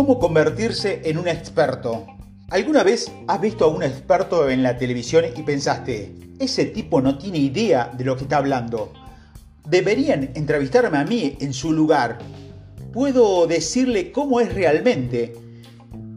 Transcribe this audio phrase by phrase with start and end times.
[0.00, 2.06] ¿Cómo convertirse en un experto?
[2.48, 7.18] ¿Alguna vez has visto a un experto en la televisión y pensaste, ese tipo no
[7.18, 8.94] tiene idea de lo que está hablando?
[9.68, 12.16] Deberían entrevistarme a mí en su lugar.
[12.94, 15.34] Puedo decirle cómo es realmente.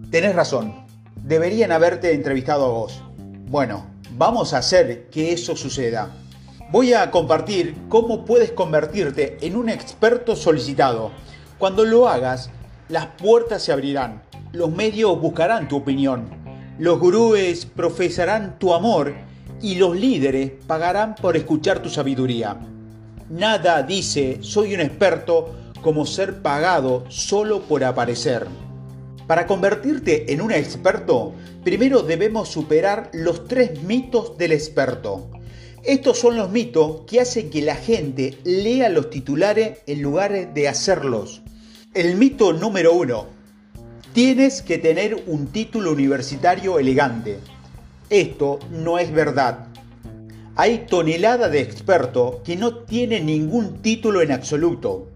[0.10, 0.86] Tenés razón,
[1.22, 3.04] deberían haberte entrevistado a vos.
[3.50, 6.16] Bueno, vamos a hacer que eso suceda.
[6.72, 11.12] Voy a compartir cómo puedes convertirte en un experto solicitado.
[11.58, 12.50] Cuando lo hagas,
[12.94, 14.22] las puertas se abrirán,
[14.52, 16.30] los medios buscarán tu opinión,
[16.78, 19.16] los gurúes profesarán tu amor
[19.64, 22.56] y los líderes pagarán por escuchar tu sabiduría.
[23.32, 28.46] Nada dice soy un experto como ser pagado solo por aparecer.
[29.26, 35.32] Para convertirte en un experto, primero debemos superar los tres mitos del experto.
[35.84, 40.68] Estos son los mitos que hacen que la gente lea los titulares en lugar de
[40.68, 41.42] hacerlos.
[41.96, 43.28] El mito número uno.
[44.14, 47.38] Tienes que tener un título universitario elegante.
[48.10, 49.68] Esto no es verdad.
[50.56, 55.10] Hay tonelada de expertos que no tienen ningún título en absoluto.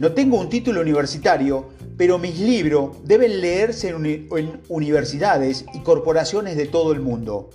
[0.00, 6.56] No tengo un título universitario, pero mis libros deben leerse en, en universidades y corporaciones
[6.56, 7.50] de todo el mundo.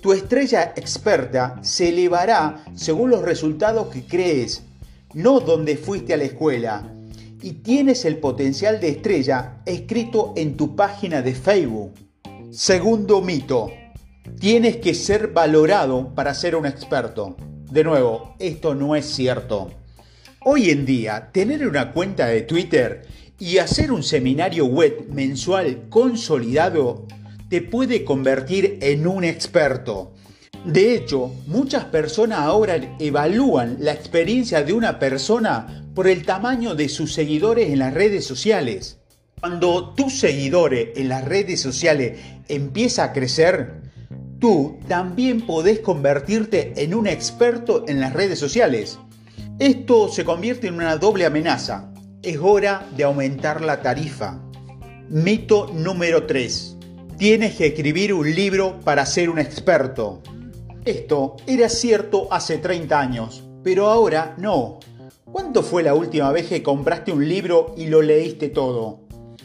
[0.00, 4.62] Tu estrella experta se elevará según los resultados que crees,
[5.14, 6.93] no donde fuiste a la escuela.
[7.44, 11.92] Y tienes el potencial de estrella escrito en tu página de Facebook.
[12.50, 13.70] Segundo mito.
[14.40, 17.36] Tienes que ser valorado para ser un experto.
[17.70, 19.70] De nuevo, esto no es cierto.
[20.42, 23.06] Hoy en día, tener una cuenta de Twitter
[23.38, 27.06] y hacer un seminario web mensual consolidado
[27.50, 30.13] te puede convertir en un experto.
[30.64, 36.88] De hecho, muchas personas ahora evalúan la experiencia de una persona por el tamaño de
[36.88, 38.98] sus seguidores en las redes sociales.
[39.40, 43.82] Cuando tus seguidores en las redes sociales empieza a crecer,
[44.38, 48.98] tú también podés convertirte en un experto en las redes sociales.
[49.58, 51.92] Esto se convierte en una doble amenaza.
[52.22, 54.40] Es hora de aumentar la tarifa.
[55.10, 56.74] Mito número 3
[57.16, 60.22] tienes que escribir un libro para ser un experto.
[60.84, 64.80] Esto era cierto hace 30 años, pero ahora no.
[65.24, 69.00] ¿Cuándo fue la última vez que compraste un libro y lo leíste todo?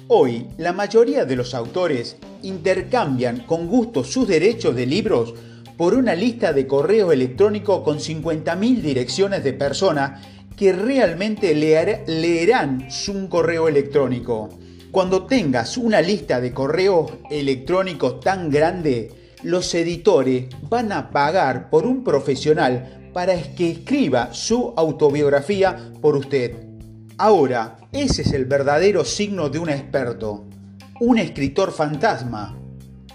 [0.10, 5.34] Hoy, la mayoría de los autores intercambian con gusto sus derechos de libros
[5.78, 10.22] por una lista de correo electrónico con 50.000 direcciones de personas
[10.58, 14.50] que realmente leerán su correo electrónico.
[14.92, 21.86] Cuando tengas una lista de correos electrónicos tan grande, los editores van a pagar por
[21.86, 26.56] un profesional para que escriba su autobiografía por usted.
[27.18, 30.46] Ahora, ese es el verdadero signo de un experto,
[31.00, 32.58] un escritor fantasma.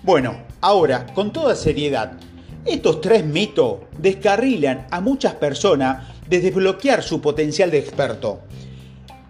[0.02, 2.18] Bueno, ahora, con toda seriedad,
[2.64, 8.40] estos tres mitos descarrilan a muchas personas de desbloquear su potencial de experto.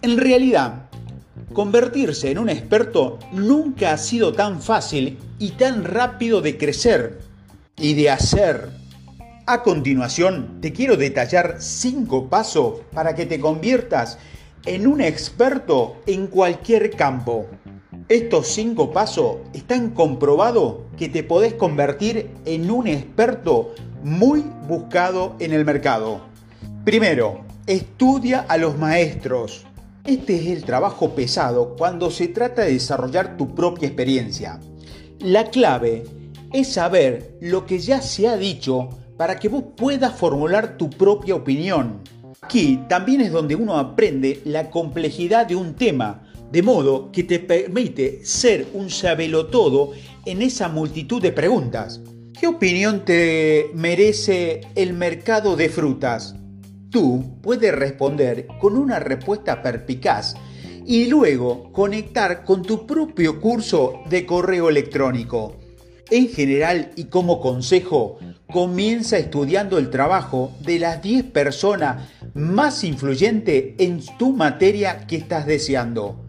[0.03, 0.84] En realidad,
[1.55, 7.21] Convertirse en un experto nunca ha sido tan fácil y tan rápido de crecer
[7.77, 8.71] y de hacer.
[9.44, 14.16] A continuación, te quiero detallar 5 pasos para que te conviertas
[14.65, 17.44] en un experto en cualquier campo.
[18.09, 25.53] Estos 5 pasos están comprobados que te podés convertir en un experto muy buscado en
[25.53, 26.22] el mercado.
[26.87, 29.66] Primero, estudia a los maestros.
[30.06, 34.59] Este es el trabajo pesado cuando se trata de desarrollar tu propia experiencia.
[35.20, 36.04] La clave
[36.52, 41.34] es saber lo que ya se ha dicho para que vos puedas formular tu propia
[41.34, 42.00] opinión.
[42.42, 47.38] Aquí también es donde uno aprende la complejidad de un tema, de modo que te
[47.38, 48.88] permite ser un
[49.50, 49.92] todo
[50.26, 52.00] en esa multitud de preguntas.
[52.38, 56.34] ¿Qué opinión te merece el mercado de frutas?
[56.91, 60.34] Tú puedes responder con una respuesta perpicaz
[60.86, 65.56] y luego conectar con tu propio curso de correo electrónico.
[66.10, 68.19] En general y como consejo,
[68.52, 75.46] comienza estudiando el trabajo de las 10 personas más influyentes en tu materia que estás
[75.46, 76.26] deseando.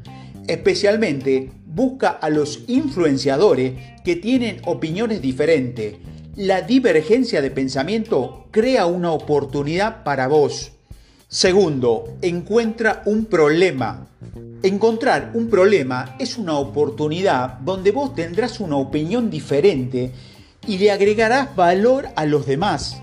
[0.48, 3.74] Especialmente busca a los influenciadores
[4.04, 5.96] que tienen opiniones diferentes
[6.36, 10.74] la divergencia de pensamiento crea una oportunidad para vos.
[11.36, 14.08] Segundo, encuentra un problema.
[14.64, 20.14] Encontrar un problema es una oportunidad donde vos tendrás una opinión diferente
[20.66, 23.02] y le agregarás valor a los demás.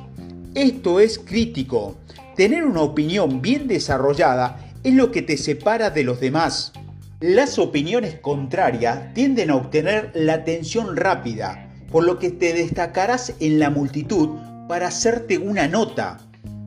[0.55, 1.97] Esto es crítico.
[2.35, 6.73] Tener una opinión bien desarrollada es lo que te separa de los demás.
[7.21, 13.59] Las opiniones contrarias tienden a obtener la atención rápida, por lo que te destacarás en
[13.59, 14.31] la multitud
[14.69, 16.17] para hacerte una nota.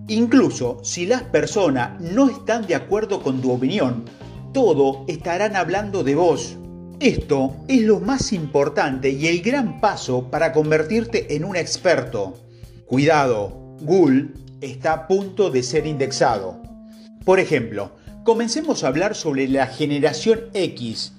[0.08, 4.06] Incluso si las personas no están de acuerdo con tu opinión,
[4.54, 6.58] todo estarán hablando de vos.
[7.00, 12.36] Esto es lo más importante y el gran paso para convertirte en un experto.
[12.86, 14.30] Cuidado, Google
[14.62, 16.62] está a punto de ser indexado.
[17.26, 17.92] Por ejemplo,
[18.24, 21.14] comencemos a hablar sobre la generación X,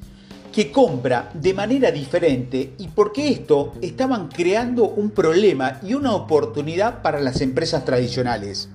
[0.56, 7.03] que compra de manera diferente y porque esto estaban creando un problema y una oportunidad
[7.03, 8.70] para las empresas tradicionales.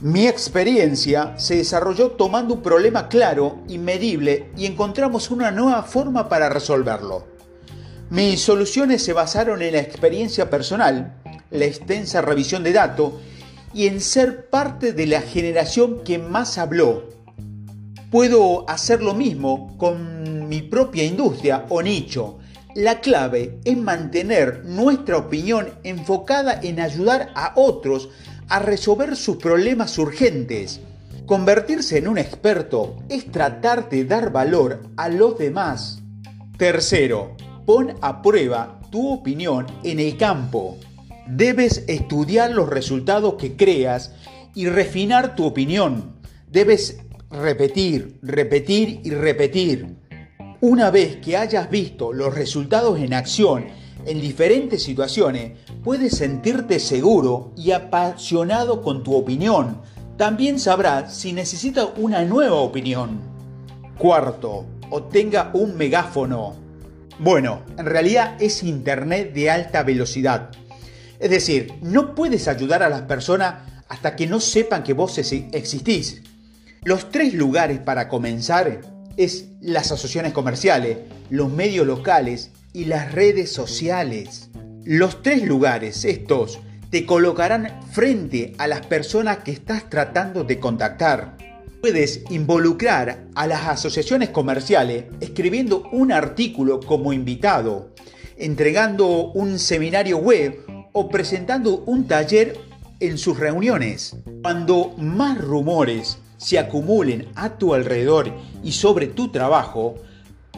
[0.00, 6.26] Mi experiencia se desarrolló tomando un problema claro y medible y encontramos una nueva forma
[6.30, 7.26] para resolverlo.
[8.08, 11.16] Mis soluciones se basaron en la experiencia personal,
[11.50, 13.12] la extensa revisión de datos
[13.74, 17.10] y en ser parte de la generación que más habló.
[18.10, 22.38] Puedo hacer lo mismo con mi propia industria o nicho.
[22.74, 28.10] La clave es mantener nuestra opinión enfocada en ayudar a otros
[28.48, 30.80] a resolver sus problemas urgentes.
[31.26, 36.02] Convertirse en un experto es tratar de dar valor a los demás.
[36.56, 40.78] Tercero, pon a prueba tu opinión en el campo.
[41.26, 44.12] Debes estudiar los resultados que creas
[44.54, 46.14] y refinar tu opinión.
[46.50, 46.98] Debes
[47.30, 49.96] repetir, repetir y repetir.
[50.62, 53.66] Una vez que hayas visto los resultados en acción
[54.06, 55.52] en diferentes situaciones,
[55.84, 59.82] puedes sentirte seguro y apasionado con tu opinión.
[60.16, 63.20] También sabrás si necesitas una nueva opinión.
[63.98, 66.54] Cuarto, obtenga un megáfono.
[67.18, 70.52] Bueno, en realidad es Internet de alta velocidad.
[71.18, 73.56] Es decir, no puedes ayudar a las personas
[73.88, 76.22] hasta que no sepan que vos existís.
[76.82, 80.98] Los tres lugares para comenzar es las asociaciones comerciales,
[81.30, 84.50] los medios locales y las redes sociales.
[84.84, 86.60] Los tres lugares estos
[86.90, 91.36] te colocarán frente a las personas que estás tratando de contactar.
[91.80, 97.94] Puedes involucrar a las asociaciones comerciales escribiendo un artículo como invitado,
[98.36, 102.58] entregando un seminario web o presentando un taller
[103.00, 104.16] en sus reuniones.
[104.42, 109.96] Cuando más rumores se acumulen a tu alrededor y sobre tu trabajo,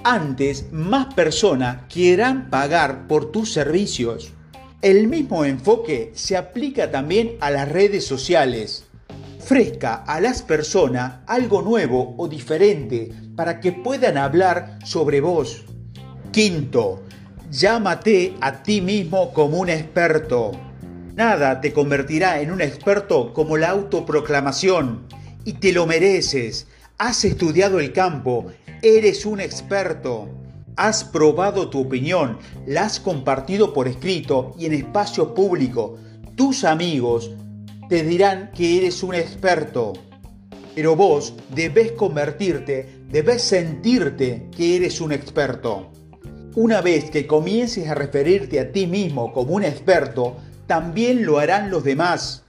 [0.04, 4.32] antes más personas quieran pagar por tus servicios.
[4.80, 8.86] El mismo enfoque se aplica también a las redes sociales.
[9.40, 15.64] Fresca a las personas algo nuevo o diferente para que puedan hablar sobre vos.
[16.30, 17.02] Quinto,
[17.50, 20.52] llámate a ti mismo como un experto.
[21.16, 25.08] Nada te convertirá en un experto como la autoproclamación.
[25.44, 26.66] Y te lo mereces.
[26.98, 28.46] Has estudiado el campo,
[28.82, 30.28] Eres un experto.
[30.76, 35.98] Has probado tu opinión, la has compartido por escrito y en espacio público.
[36.36, 37.32] Tus amigos
[37.88, 39.94] te dirán que eres un experto.
[40.76, 45.90] Pero vos debes convertirte, debes sentirte que eres un experto.
[46.54, 50.36] Una vez que comiences a referirte a ti mismo como un experto,
[50.68, 52.44] también lo harán los demás.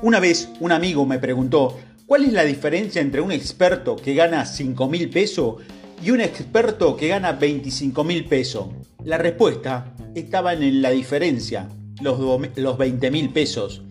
[0.00, 1.76] Una vez un amigo me preguntó,
[2.06, 5.56] ¿Cuál es la diferencia entre un experto que gana 5 mil pesos
[6.00, 8.68] y un experto que gana 25 mil pesos?
[9.02, 11.68] La respuesta estaba en la diferencia,
[12.00, 12.20] los,
[12.56, 13.82] los 20 mil pesos.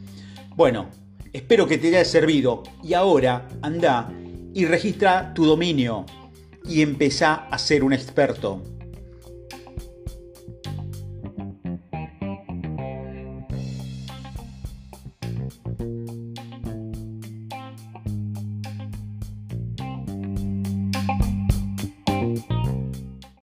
[0.56, 0.90] Bueno,
[1.34, 4.10] espero que te haya servido y ahora anda
[4.54, 6.06] y registra tu dominio
[6.64, 8.64] y empezá a ser un experto.